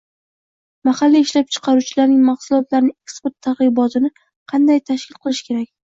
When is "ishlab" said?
1.25-1.51